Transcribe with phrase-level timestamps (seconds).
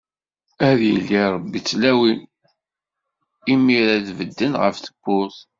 [0.67, 2.19] Ad yili Ṛebbi d tlawin,
[3.51, 5.37] i mi ara d-bedden ɣef tewwurt.